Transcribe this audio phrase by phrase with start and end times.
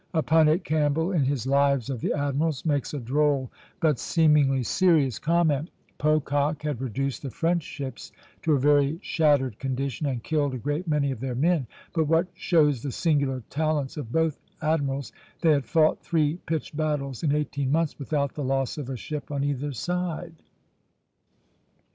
[0.15, 5.19] Upon it Campbell, in his "Lives of the Admirals," makes a droll, but seemingly serious,
[5.19, 8.11] comment: "Pocock had reduced the French ships
[8.41, 12.25] to a very shattered condition, and killed a great many of their men; but what
[12.33, 15.11] shows the singular talents of both admirals,
[15.41, 19.29] they had fought three pitched battles in eighteen months without the loss of a ship
[19.29, 20.33] on either side."